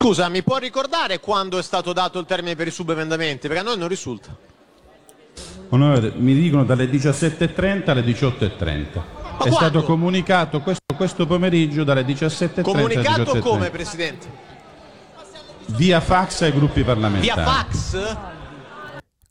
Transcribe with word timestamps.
Scusa, 0.00 0.28
mi 0.28 0.44
può 0.44 0.58
ricordare 0.58 1.18
quando 1.18 1.58
è 1.58 1.62
stato 1.62 1.92
dato 1.92 2.20
il 2.20 2.24
termine 2.24 2.54
per 2.54 2.68
i 2.68 2.70
subemendamenti? 2.70 3.48
Perché 3.48 3.62
a 3.62 3.64
noi 3.64 3.76
non 3.76 3.88
risulta. 3.88 4.34
Onorevole, 5.70 6.12
mi 6.14 6.34
dicono 6.34 6.64
dalle 6.64 6.84
17.30 6.84 7.90
alle 7.90 8.02
18.30. 8.02 8.38
È 8.38 8.96
quando? 9.38 9.56
stato 9.56 9.82
comunicato 9.82 10.60
questo, 10.60 10.94
questo 10.94 11.26
pomeriggio 11.26 11.82
dalle 11.82 12.02
17.30 12.02 12.50
alle 12.54 12.62
Comunicato 12.62 13.22
18.30. 13.34 13.40
come, 13.40 13.70
Presidente? 13.70 14.26
Via 15.66 16.00
fax 16.00 16.42
ai 16.42 16.52
gruppi 16.52 16.84
parlamentari. 16.84 17.34
Via 17.34 17.44
fax? 17.44 18.16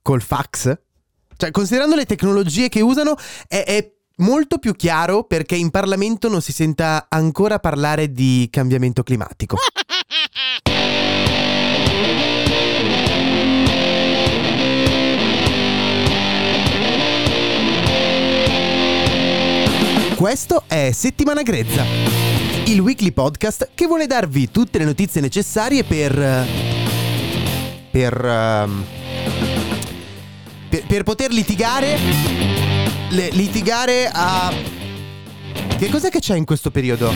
Col 0.02 0.22
fax? 0.22 0.78
Cioè, 1.38 1.52
considerando 1.52 1.96
le 1.96 2.06
tecnologie 2.06 2.68
che 2.68 2.82
usano, 2.82 3.16
è, 3.48 3.64
è 3.64 3.92
molto 4.18 4.58
più 4.58 4.76
chiaro 4.76 5.24
perché 5.24 5.56
in 5.56 5.72
Parlamento 5.72 6.28
non 6.28 6.42
si 6.42 6.52
senta 6.52 7.06
ancora 7.08 7.60
parlare 7.60 8.12
di 8.12 8.50
cambiamento 8.52 9.02
climatico. 9.04 9.56
Questo 20.18 20.64
è 20.66 20.90
Settimana 20.94 21.44
Grezza, 21.44 21.86
il 22.66 22.80
weekly 22.80 23.12
podcast 23.12 23.70
che 23.76 23.86
vuole 23.86 24.08
darvi 24.08 24.50
tutte 24.50 24.80
le 24.80 24.84
notizie 24.84 25.22
necessarie 25.22 25.84
per... 25.84 26.48
per... 27.92 28.26
ehm, 28.26 28.86
per, 30.70 30.86
per 30.88 31.04
poter 31.04 31.32
litigare 31.32 32.00
le- 33.10 33.30
litigare 33.30 34.10
a 34.12 34.52
che 35.78 35.88
cos'è 35.88 36.10
che 36.10 36.20
c'è 36.20 36.36
in 36.36 36.46
questo 36.46 36.72
periodo? 36.72 37.14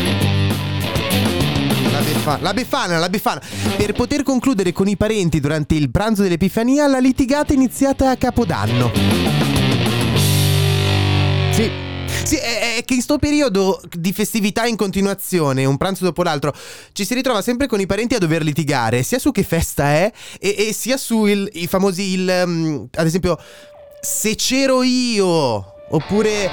La 2.39 2.53
befana, 2.53 2.99
la 2.99 3.09
befana. 3.09 3.41
Per 3.77 3.93
poter 3.93 4.21
concludere 4.21 4.71
con 4.73 4.87
i 4.87 4.95
parenti 4.95 5.39
durante 5.39 5.73
il 5.73 5.89
pranzo 5.89 6.21
dell'Epifania 6.21 6.85
la 6.85 6.99
litigata 6.99 7.51
iniziata 7.51 8.11
a 8.11 8.15
Capodanno. 8.15 9.50
Sì. 12.23 12.35
È, 12.37 12.77
è 12.77 12.83
che 12.85 12.93
in 12.93 13.01
sto 13.01 13.17
periodo 13.17 13.81
di 13.91 14.13
festività 14.13 14.65
in 14.65 14.75
continuazione, 14.75 15.65
un 15.65 15.77
pranzo 15.77 16.03
dopo 16.05 16.23
l'altro, 16.23 16.53
ci 16.93 17.03
si 17.05 17.13
ritrova 17.13 17.41
sempre 17.41 17.67
con 17.67 17.79
i 17.79 17.85
parenti 17.85 18.15
a 18.15 18.19
dover 18.19 18.43
litigare, 18.43 19.03
sia 19.03 19.19
su 19.19 19.31
che 19.31 19.43
festa 19.43 19.85
è, 19.85 20.11
e, 20.39 20.67
e 20.69 20.73
sia 20.73 20.97
su 20.97 21.25
il- 21.25 21.49
i 21.53 21.67
famosi, 21.67 22.13
il, 22.13 22.43
um, 22.45 22.87
ad 22.93 23.05
esempio, 23.05 23.37
se 23.99 24.35
c'ero 24.35 24.81
io, 24.83 25.73
oppure, 25.89 26.49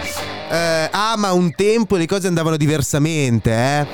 eh, 0.51 0.89
ah 0.91 1.15
ma 1.17 1.33
un 1.33 1.55
tempo 1.55 1.97
le 1.97 2.07
cose 2.07 2.27
andavano 2.27 2.57
diversamente, 2.57 3.51
eh. 3.53 3.87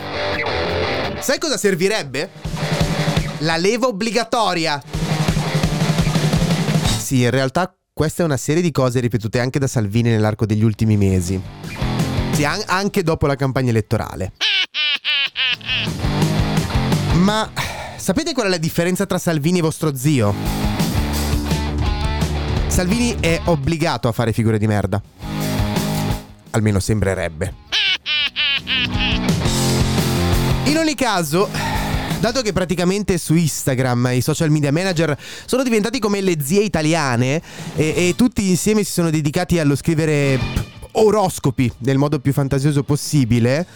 Sai 1.21 1.39
cosa 1.39 1.57
servirebbe? 1.57 2.31
La 3.39 3.57
leva 3.57 3.87
obbligatoria. 3.89 4.83
Sì, 6.99 7.23
in 7.23 7.31
realtà 7.31 7.75
questa 7.95 8.25
è 8.25 8.27
una 8.27 8.37
serie 8.37 8.61
di 8.61 8.73
cose 8.73 8.99
ripetute 8.99 9.39
anche 9.39 9.61
da 9.61 9.69
Salvini 9.69 10.11
nell'arco 10.11 10.47
degli 10.47 10.65
ultimi 10.65 10.97
mesi. 10.97 11.41
Sì, 12.33 12.45
an- 12.45 12.65
anche 12.67 13.05
dopo 13.05 13.29
la 13.29 13.37
campagna 13.37 13.71
elettorale. 13.71 14.33
Ma 17.13 17.49
sapete 17.97 18.33
qual 18.35 18.47
è 18.47 18.51
la 18.51 18.57
differenza 18.57 19.07
tra 19.07 19.17
Salvini 19.19 19.61
e 19.61 19.63
vostro 19.63 19.95
zio? 19.95 20.35
Salvini 22.67 23.17
è 23.21 23.41
obbligato 23.45 24.09
a 24.09 24.13
fare 24.13 24.33
figure 24.33 24.59
di 24.59 24.67
merda. 24.67 25.01
Almeno 26.51 26.81
sembrerebbe. 26.81 27.55
In 30.65 30.77
ogni 30.79 30.97
caso, 30.97 31.49
dato 32.21 32.43
che 32.43 32.53
praticamente 32.53 33.19
su 33.19 33.35
Instagram 33.35 34.11
i 34.13 34.21
social 34.21 34.51
media 34.51 34.73
manager 34.73 35.17
sono 35.45 35.63
diventati 35.63 35.99
come 35.99 36.21
le 36.21 36.37
zie 36.41 36.63
italiane 36.63 37.43
e, 37.75 37.95
e 37.97 38.15
tutti 38.17 38.49
insieme 38.49 38.83
si 38.83 38.93
sono 38.93 39.11
dedicati 39.11 39.59
allo 39.59 39.77
scrivere 39.77 40.39
oroscopi 40.93 41.71
nel 41.79 41.99
modo 41.99 42.19
più 42.21 42.33
fantasioso 42.33 42.83
possibile. 42.83 43.67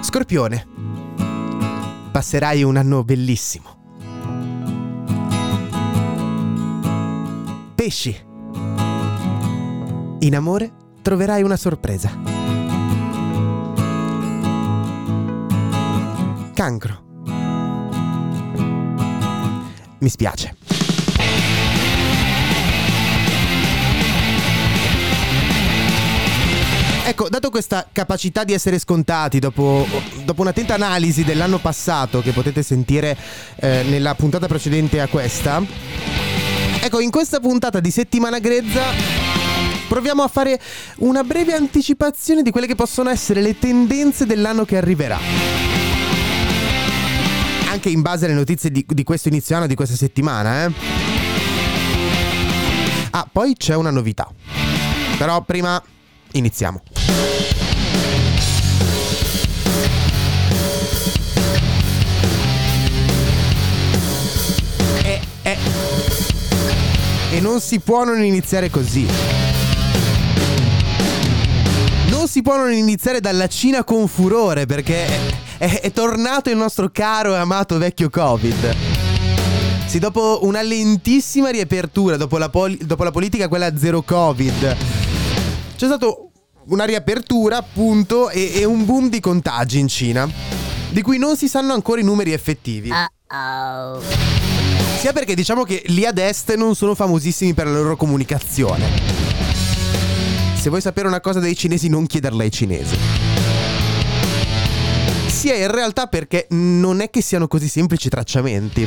Scorpione, 0.00 0.66
passerai 2.10 2.62
un 2.62 2.76
anno 2.76 3.04
bellissimo. 3.04 3.74
Pesci, 7.74 8.16
in 10.20 10.34
amore 10.34 10.72
troverai 11.02 11.42
una 11.42 11.56
sorpresa. 11.56 12.35
Cancro. 16.56 17.02
Mi 19.98 20.08
spiace. 20.08 20.56
Ecco, 27.04 27.28
dato 27.28 27.50
questa 27.50 27.86
capacità 27.92 28.44
di 28.44 28.54
essere 28.54 28.78
scontati 28.78 29.38
dopo, 29.38 29.86
dopo 30.24 30.40
un'attenta 30.40 30.72
analisi 30.72 31.24
dell'anno 31.24 31.58
passato 31.58 32.22
che 32.22 32.32
potete 32.32 32.62
sentire 32.62 33.14
eh, 33.56 33.84
nella 33.90 34.14
puntata 34.14 34.46
precedente 34.46 35.02
a 35.02 35.08
questa, 35.08 35.62
ecco, 36.80 37.00
in 37.00 37.10
questa 37.10 37.38
puntata 37.38 37.80
di 37.80 37.90
settimana 37.90 38.38
grezza 38.38 38.82
proviamo 39.88 40.22
a 40.22 40.28
fare 40.28 40.58
una 41.00 41.22
breve 41.22 41.52
anticipazione 41.52 42.40
di 42.40 42.50
quelle 42.50 42.66
che 42.66 42.74
possono 42.74 43.10
essere 43.10 43.42
le 43.42 43.58
tendenze 43.58 44.24
dell'anno 44.24 44.64
che 44.64 44.78
arriverà. 44.78 45.55
Anche 47.76 47.90
in 47.90 48.00
base 48.00 48.24
alle 48.24 48.32
notizie 48.32 48.70
di, 48.70 48.86
di 48.88 49.04
questo 49.04 49.28
inizio 49.28 49.54
anno, 49.54 49.66
di 49.66 49.74
questa 49.74 49.96
settimana, 49.96 50.64
eh. 50.64 50.72
Ah, 53.10 53.28
poi 53.30 53.52
c'è 53.54 53.74
una 53.74 53.90
novità. 53.90 54.32
Però 55.18 55.42
prima 55.42 55.82
iniziamo. 56.32 56.82
E, 65.02 65.20
e, 65.42 65.56
e 67.32 67.40
non 67.40 67.60
si 67.60 67.78
può 67.80 68.04
non 68.04 68.24
iniziare 68.24 68.70
così. 68.70 69.06
Non 72.08 72.26
si 72.26 72.40
può 72.40 72.56
non 72.56 72.72
iniziare 72.72 73.20
dalla 73.20 73.48
Cina 73.48 73.84
con 73.84 74.08
furore 74.08 74.64
perché 74.64 75.44
è, 75.58 75.80
è- 75.80 75.92
tornato 75.92 76.50
il 76.50 76.56
nostro 76.56 76.90
caro 76.92 77.34
e 77.34 77.38
amato 77.38 77.78
vecchio 77.78 78.10
Covid. 78.10 78.74
Sì, 79.86 79.98
dopo 79.98 80.40
una 80.42 80.62
lentissima 80.62 81.50
riapertura, 81.50 82.16
dopo 82.16 82.38
la, 82.38 82.48
poli- 82.48 82.78
dopo 82.82 83.04
la 83.04 83.10
politica 83.10 83.48
quella 83.48 83.76
zero 83.76 84.02
Covid, 84.02 84.76
c'è 85.76 85.86
stato 85.86 86.30
una 86.66 86.84
riapertura 86.84 87.58
appunto 87.58 88.28
e, 88.28 88.52
e 88.56 88.64
un 88.64 88.84
boom 88.84 89.08
di 89.08 89.20
contagi 89.20 89.78
in 89.78 89.88
Cina, 89.88 90.28
di 90.90 91.02
cui 91.02 91.18
non 91.18 91.36
si 91.36 91.48
sanno 91.48 91.72
ancora 91.72 92.00
i 92.00 92.04
numeri 92.04 92.32
effettivi. 92.32 92.90
Sia 94.98 95.12
perché 95.12 95.34
diciamo 95.34 95.62
che 95.62 95.82
lì 95.86 96.04
ad 96.04 96.18
est 96.18 96.54
non 96.56 96.74
sono 96.74 96.94
famosissimi 96.94 97.54
per 97.54 97.66
la 97.66 97.72
loro 97.78 97.96
comunicazione. 97.96 99.14
Se 100.58 100.68
vuoi 100.68 100.80
sapere 100.80 101.06
una 101.06 101.20
cosa 101.20 101.38
dei 101.38 101.54
cinesi 101.54 101.88
non 101.88 102.06
chiederla 102.06 102.42
ai 102.42 102.50
cinesi. 102.50 102.96
Sia 105.46 105.54
in 105.54 105.70
realtà 105.70 106.08
perché 106.08 106.48
non 106.50 107.00
è 107.00 107.08
che 107.08 107.22
siano 107.22 107.46
così 107.46 107.68
semplici 107.68 108.08
i 108.08 108.10
tracciamenti. 108.10 108.84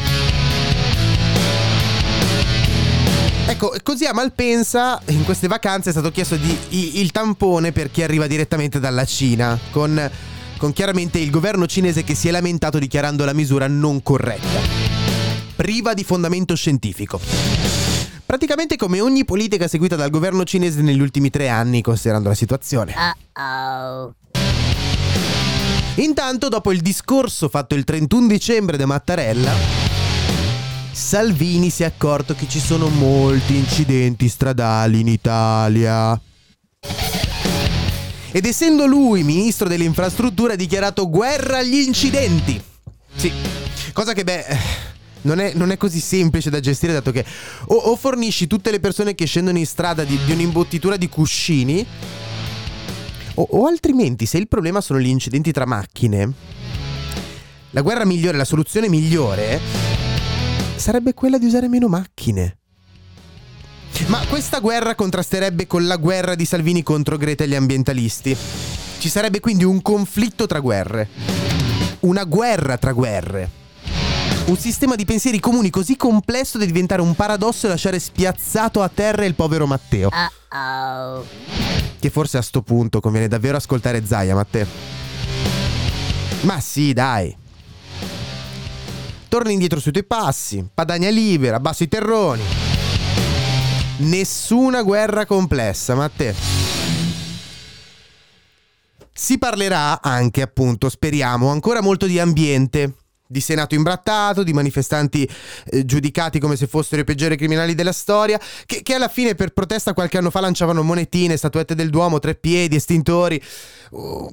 Ecco, 3.48 3.74
così 3.82 4.04
a 4.04 4.14
Malpensa 4.14 5.02
in 5.08 5.24
queste 5.24 5.48
vacanze 5.48 5.88
è 5.88 5.92
stato 5.94 6.12
chiesto 6.12 6.36
di- 6.36 6.58
i- 6.72 7.00
il 7.00 7.12
tampone 7.12 7.72
per 7.72 7.90
chi 7.90 8.04
arriva 8.04 8.28
direttamente 8.28 8.82
dalla 8.82 9.06
Cina, 9.06 9.58
con, 9.72 10.12
con 10.58 10.74
chiaramente 10.74 11.18
il 11.18 11.30
governo 11.30 11.66
cinese 11.66 12.04
che 12.04 12.14
si 12.14 12.28
è 12.28 12.32
lamentato 12.32 12.78
dichiarando 12.78 13.24
la 13.24 13.32
misura 13.34 13.68
non 13.68 14.04
corretta, 14.04 14.60
priva 15.56 15.94
di 15.94 16.04
fondamento 16.04 16.56
scientifico. 16.56 17.22
Praticamente 18.26 18.76
come 18.76 19.00
ogni 19.00 19.24
politica 19.24 19.70
seguita 19.70 19.96
dal 19.96 20.10
governo 20.10 20.44
cinese 20.44 20.82
negli 20.82 21.00
ultimi 21.00 21.30
tre 21.30 21.48
anni, 21.48 21.82
considerando 21.82 22.28
la 22.28 22.36
situazione. 22.36 22.94
Intanto, 26.00 26.48
dopo 26.48 26.72
il 26.72 26.80
discorso 26.80 27.50
fatto 27.50 27.76
il 27.76 27.84
31 27.84 28.28
dicembre 28.28 28.78
da 28.78 28.86
Mattarella, 28.86 29.54
Salvini 30.92 31.70
si 31.70 31.84
è 31.84 31.88
accorto 31.88 32.36
che 32.36 32.48
ci 32.48 32.60
sono 32.62 32.88
molti 32.88 33.56
incidenti 33.58 34.30
stradali 34.30 35.02
in 35.02 35.08
Italia. 35.10 36.20
Ed 38.32 38.46
essendo 38.46 38.86
lui 38.86 39.24
ministro 39.24 39.68
delle 39.68 39.84
infrastrutture 39.84 40.54
ha 40.54 40.56
dichiarato 40.56 41.10
guerra 41.10 41.58
agli 41.58 41.80
incidenti. 41.80 42.62
Sì, 43.16 43.32
cosa 43.92 44.14
che 44.14 44.24
beh 44.24 44.46
non 45.22 45.40
è, 45.40 45.52
non 45.54 45.72
è, 45.72 45.76
così 45.76 46.00
semplice 46.00 46.50
da 46.50 46.62
gestire 46.62 46.94
dato 46.94 47.12
che 47.12 47.26
o, 47.68 47.76
o, 47.76 47.96
fornisci 47.98 48.48
tutte 48.48 48.72
le 48.72 48.80
persone 48.80 49.16
che 49.16 49.26
scendono 49.26 49.58
in 49.58 49.66
strada 49.66 50.06
di, 50.06 50.18
di 50.24 50.32
un'imbottitura 50.32 50.96
di 50.96 51.10
cuscini 51.10 51.86
o, 53.40 53.48
o, 53.50 53.68
altrimenti 53.68 54.26
se 54.26 54.38
il 54.38 54.48
problema 54.48 54.82
sono 54.82 55.00
gli 55.00 55.08
incidenti 55.08 55.52
tra 55.52 55.66
macchine 55.66 56.34
la 57.72 57.82
guerra 57.82 58.04
migliore, 58.04 58.36
la 58.36 58.46
soluzione 58.46 58.90
migliore 58.90 59.60
sarebbe 60.76 61.14
quella 61.14 61.38
di 61.38 61.46
usare 61.46 61.68
meno 61.68 61.88
macchine. 61.88 62.58
Ma 64.08 64.26
questa 64.28 64.60
guerra 64.60 64.96
contrasterebbe 64.96 65.68
con 65.68 65.86
la 65.86 65.98
guerra 65.98 66.34
di 66.34 66.46
Salvini 66.46 66.82
contro 66.82 67.18
Greta 67.18 67.44
e 67.44 67.48
gli 67.48 67.54
ambientalisti. 67.54 68.36
Ci 68.98 69.10
sarebbe 69.10 69.40
quindi 69.40 69.66
un 69.66 69.84
conflitto 69.84 70.48
tra 70.48 70.60
guerre. 70.60 71.10
Una 72.02 72.24
guerra 72.24 72.78
tra 72.78 72.92
guerre. 72.92 73.58
Un 74.46 74.58
sistema 74.58 74.96
di 74.96 75.06
pensieri 75.06 75.40
comuni 75.40 75.70
così 75.70 75.96
complesso 75.96 76.58
da 76.58 76.66
diventare 76.66 77.04
un 77.04 77.14
paradosso 77.14 77.68
e 77.68 77.70
lasciare 77.70 78.00
spiazzato 78.00 78.82
a 78.82 78.90
terra 78.90 79.26
il 79.26 79.36
povero 79.36 79.68
Matteo. 79.68 80.10
Uh-oh. 80.10 81.59
Che 82.00 82.10
forse 82.10 82.38
a 82.38 82.42
sto 82.42 82.62
punto 82.62 83.02
conviene 83.02 83.28
davvero 83.28 83.58
ascoltare 83.58 84.06
Zaya, 84.06 84.34
Matteo. 84.34 84.66
Ma 86.42 86.60
sì, 86.62 86.94
dai. 86.94 87.36
Torna 89.28 89.52
indietro 89.52 89.80
sui 89.80 89.92
tuoi 89.92 90.06
passi, 90.06 90.68
padagna 90.74 91.10
libera, 91.10 91.58
abbasso 91.58 91.84
i 91.84 91.88
terroni. 91.88 92.42
Nessuna 93.98 94.82
guerra 94.82 95.26
complessa, 95.26 95.94
Matteo. 95.94 96.34
Si 99.12 99.38
parlerà 99.38 100.02
anche, 100.02 100.42
appunto, 100.42 100.88
speriamo, 100.88 101.50
ancora 101.50 101.82
molto 101.82 102.06
di 102.06 102.18
ambiente, 102.18 102.96
di 103.32 103.42
Senato 103.42 103.76
imbrattato, 103.76 104.42
di 104.42 104.54
manifestanti 104.54 105.30
eh, 105.66 105.86
giudicati 105.86 106.40
come 106.40 106.56
se 106.56 106.66
fossero 106.66 107.02
i 107.02 107.04
peggiori 107.04 107.38
criminali 107.38 107.76
della 107.76 107.92
storia, 107.92 108.40
che, 108.66 108.82
che, 108.82 108.96
alla 108.96 109.08
fine 109.08 109.36
per 109.36 109.52
protesta 109.52 109.94
qualche 109.94 110.18
anno 110.18 110.32
fa 110.32 110.40
lanciavano 110.40 110.82
monetine, 110.82 111.38
statuette 111.38 111.76
del 111.76 111.92
Duomo, 111.92 112.18
tre 112.18 112.34
piedi, 112.34 112.76
estintori, 112.76 113.40
uh, 113.92 114.30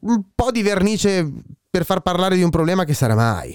un 0.00 0.24
po' 0.34 0.50
di 0.50 0.62
vernice 0.62 1.30
per 1.70 1.84
far 1.84 2.00
parlare 2.00 2.34
di 2.34 2.42
un 2.42 2.50
problema 2.50 2.84
che 2.84 2.94
sarà 2.94 3.14
mai. 3.14 3.54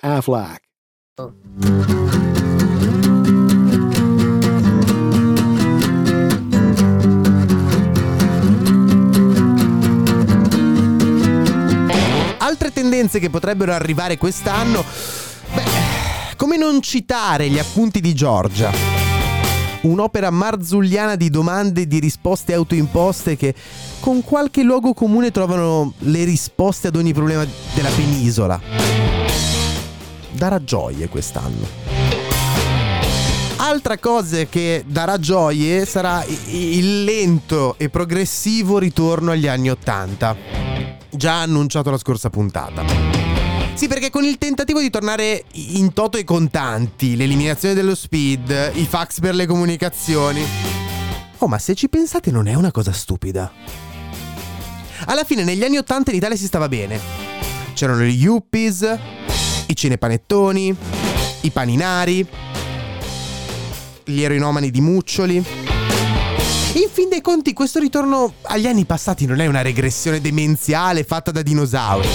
AFLAC. 0.00 0.60
Altre 12.38 12.72
tendenze 12.72 13.18
che 13.18 13.30
potrebbero 13.30 13.72
arrivare 13.72 14.16
quest'anno, 14.16 14.84
beh, 15.54 16.36
come 16.36 16.56
non 16.56 16.80
citare 16.80 17.48
gli 17.48 17.58
appunti 17.58 18.00
di 18.00 18.14
Giorgia? 18.14 18.98
un'opera 19.80 20.30
marzulliana 20.30 21.14
di 21.14 21.30
domande 21.30 21.82
e 21.82 21.86
di 21.86 22.00
risposte 22.00 22.52
autoimposte 22.52 23.36
che 23.36 23.54
con 24.00 24.22
qualche 24.22 24.62
luogo 24.62 24.92
comune 24.92 25.30
trovano 25.30 25.92
le 25.98 26.24
risposte 26.24 26.88
ad 26.88 26.96
ogni 26.96 27.12
problema 27.12 27.46
della 27.74 27.90
penisola. 27.90 29.07
Darà 30.38 30.62
gioie 30.62 31.08
quest'anno. 31.08 31.66
Altra 33.56 33.98
cosa 33.98 34.44
che 34.44 34.84
darà 34.86 35.18
gioie 35.18 35.84
sarà 35.84 36.24
il 36.46 37.02
lento 37.02 37.74
e 37.76 37.88
progressivo 37.88 38.78
ritorno 38.78 39.32
agli 39.32 39.48
anni 39.48 39.68
Ottanta, 39.68 40.36
già 41.10 41.40
annunciato 41.40 41.90
la 41.90 41.98
scorsa 41.98 42.30
puntata. 42.30 42.84
Sì, 43.74 43.88
perché 43.88 44.10
con 44.10 44.22
il 44.22 44.38
tentativo 44.38 44.78
di 44.78 44.90
tornare 44.90 45.42
in 45.54 45.92
toto 45.92 46.18
i 46.18 46.24
contanti, 46.24 47.16
l'eliminazione 47.16 47.74
dello 47.74 47.96
speed, 47.96 48.70
i 48.74 48.86
fax 48.86 49.18
per 49.18 49.34
le 49.34 49.46
comunicazioni. 49.46 50.40
Oh, 51.38 51.48
ma 51.48 51.58
se 51.58 51.74
ci 51.74 51.88
pensate 51.88 52.30
non 52.30 52.46
è 52.46 52.54
una 52.54 52.70
cosa 52.70 52.92
stupida. 52.92 53.50
Alla 55.06 55.24
fine 55.24 55.42
negli 55.42 55.64
anni 55.64 55.78
Ottanta 55.78 56.12
in 56.12 56.16
Italia 56.16 56.36
si 56.36 56.46
stava 56.46 56.68
bene. 56.68 57.00
C'erano 57.74 58.02
gli 58.02 58.22
yuppies, 58.22 58.98
i 59.68 59.76
cinepanettoni, 59.76 60.76
i 61.42 61.50
paninari, 61.50 62.26
gli 64.04 64.22
eroinomani 64.22 64.70
di 64.70 64.80
Muccioli. 64.80 65.36
In 65.36 66.88
fin 66.92 67.08
dei 67.08 67.22
conti, 67.22 67.54
questo 67.54 67.78
ritorno 67.78 68.34
agli 68.42 68.66
anni 68.66 68.84
passati 68.84 69.24
non 69.24 69.40
è 69.40 69.46
una 69.46 69.62
regressione 69.62 70.20
demenziale 70.20 71.04
fatta 71.04 71.30
da 71.30 71.40
dinosauri 71.40 72.08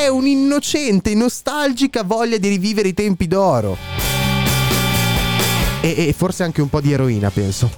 è 0.00 0.08
un'innocente, 0.08 1.14
nostalgica 1.14 2.04
voglia 2.04 2.38
di 2.38 2.48
rivivere 2.48 2.88
i 2.88 2.94
tempi 2.94 3.26
d'oro. 3.26 3.76
E, 5.82 6.08
e 6.08 6.14
forse 6.16 6.42
anche 6.42 6.62
un 6.62 6.70
po' 6.70 6.80
di 6.80 6.92
eroina, 6.92 7.30
penso. 7.30 7.70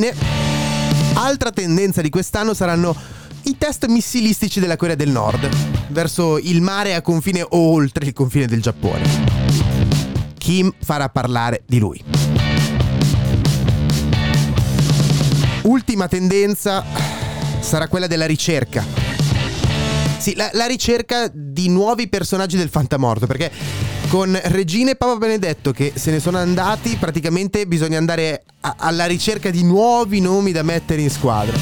Infine, 0.00 0.14
altra 1.12 1.50
tendenza 1.50 2.00
di 2.00 2.08
quest'anno 2.08 2.54
saranno 2.54 2.96
i 3.42 3.58
test 3.58 3.84
missilistici 3.86 4.58
della 4.58 4.76
Corea 4.76 4.94
del 4.94 5.10
Nord, 5.10 5.46
verso 5.88 6.38
il 6.38 6.62
mare 6.62 6.94
a 6.94 7.02
confine 7.02 7.42
o 7.42 7.58
oltre 7.58 8.06
il 8.06 8.14
confine 8.14 8.46
del 8.46 8.62
Giappone. 8.62 9.02
Kim 10.38 10.72
farà 10.82 11.10
parlare 11.10 11.64
di 11.66 11.78
lui. 11.78 12.02
Ultima 15.64 16.08
tendenza 16.08 16.82
sarà 17.60 17.86
quella 17.86 18.06
della 18.06 18.26
ricerca. 18.26 18.99
Sì, 20.20 20.34
la, 20.36 20.50
la 20.52 20.66
ricerca 20.66 21.30
di 21.32 21.70
nuovi 21.70 22.06
personaggi 22.06 22.58
del 22.58 22.68
fantamorto, 22.68 23.26
perché 23.26 23.50
con 24.08 24.38
Regina 24.44 24.90
e 24.90 24.96
Papa 24.96 25.16
Benedetto 25.16 25.72
che 25.72 25.92
se 25.94 26.10
ne 26.10 26.20
sono 26.20 26.36
andati, 26.36 26.96
praticamente 26.96 27.66
bisogna 27.66 27.96
andare 27.96 28.44
a, 28.60 28.74
alla 28.76 29.06
ricerca 29.06 29.48
di 29.48 29.64
nuovi 29.64 30.20
nomi 30.20 30.52
da 30.52 30.62
mettere 30.62 31.00
in 31.00 31.08
squadra. 31.08 31.56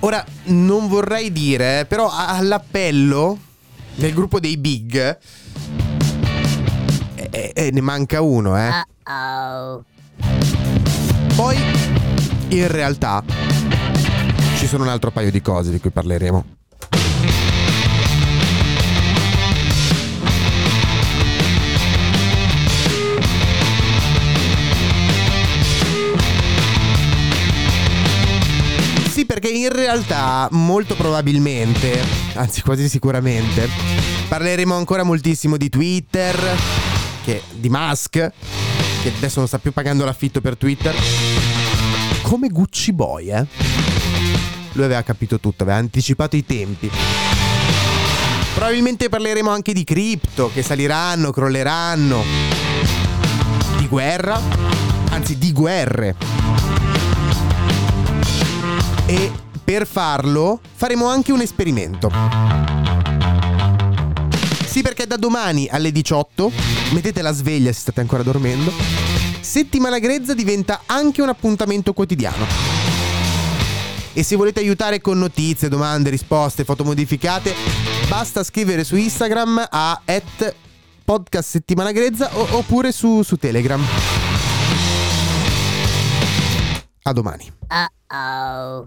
Ora, 0.00 0.24
non 0.44 0.88
vorrei 0.88 1.30
dire, 1.30 1.84
però 1.86 2.10
all'appello 2.10 3.38
del 3.94 4.14
gruppo 4.14 4.40
dei 4.40 4.56
big 4.56 5.18
eh, 7.14 7.52
eh, 7.54 7.70
ne 7.70 7.80
manca 7.82 8.22
uno, 8.22 8.58
eh. 8.58 8.70
Uh-oh. 9.04 9.84
Poi 11.36 11.56
in 12.48 12.66
realtà 12.68 13.22
ci 14.56 14.66
sono 14.66 14.84
un 14.84 14.88
altro 14.88 15.10
paio 15.10 15.30
di 15.30 15.42
cose 15.42 15.70
di 15.70 15.78
cui 15.78 15.90
parleremo. 15.90 16.60
Realtà 29.92 30.48
molto 30.52 30.94
probabilmente, 30.94 32.02
anzi 32.32 32.62
quasi 32.62 32.88
sicuramente, 32.88 33.68
parleremo 34.26 34.74
ancora 34.74 35.02
moltissimo 35.02 35.58
di 35.58 35.68
Twitter, 35.68 36.34
che, 37.22 37.42
di 37.50 37.68
Musk, 37.68 38.10
che 38.10 39.12
adesso 39.14 39.40
non 39.40 39.48
sta 39.48 39.58
più 39.58 39.70
pagando 39.70 40.06
l'affitto 40.06 40.40
per 40.40 40.56
Twitter 40.56 40.94
come 42.22 42.48
Gucci 42.48 42.94
Boy, 42.94 43.32
eh? 43.32 43.46
Lui 44.72 44.84
aveva 44.84 45.02
capito 45.02 45.38
tutto, 45.38 45.64
aveva 45.64 45.76
anticipato 45.76 46.36
i 46.36 46.46
tempi. 46.46 46.90
Probabilmente 48.54 49.10
parleremo 49.10 49.50
anche 49.50 49.74
di 49.74 49.84
cripto, 49.84 50.50
che 50.54 50.62
saliranno, 50.62 51.32
crolleranno. 51.32 52.24
guerra, 53.88 54.40
anzi 55.10 55.36
di 55.36 55.52
guerre. 55.52 56.16
E 59.04 59.50
per 59.72 59.86
farlo 59.86 60.60
faremo 60.74 61.06
anche 61.06 61.32
un 61.32 61.40
esperimento. 61.40 62.10
Sì, 64.66 64.82
perché 64.82 65.06
da 65.06 65.16
domani 65.16 65.66
alle 65.70 65.90
18, 65.90 66.52
mettete 66.90 67.22
la 67.22 67.32
sveglia 67.32 67.72
se 67.72 67.80
state 67.80 68.00
ancora 68.00 68.22
dormendo, 68.22 68.70
settimana 69.40 69.98
grezza 69.98 70.34
diventa 70.34 70.82
anche 70.84 71.22
un 71.22 71.30
appuntamento 71.30 71.94
quotidiano. 71.94 72.44
E 74.12 74.22
se 74.22 74.36
volete 74.36 74.60
aiutare 74.60 75.00
con 75.00 75.18
notizie, 75.18 75.70
domande, 75.70 76.10
risposte, 76.10 76.64
foto 76.64 76.84
modificate, 76.84 77.54
basta 78.08 78.44
scrivere 78.44 78.84
su 78.84 78.96
Instagram 78.96 79.68
a 79.70 80.02
podcast 81.02 81.48
settimana 81.48 81.92
grezza 81.92 82.28
oppure 82.34 82.92
su, 82.92 83.22
su 83.22 83.36
Telegram. 83.36 83.82
A 87.04 87.12
domani. 87.14 87.50
Uh-oh. 87.70 88.86